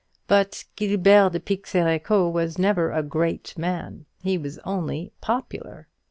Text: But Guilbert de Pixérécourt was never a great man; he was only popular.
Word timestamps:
But 0.25 0.63
Guilbert 0.75 1.31
de 1.33 1.39
Pixérécourt 1.39 2.31
was 2.33 2.57
never 2.57 2.91
a 2.91 3.03
great 3.03 3.55
man; 3.55 4.07
he 4.23 4.35
was 4.35 4.57
only 4.65 5.11
popular. 5.21 5.89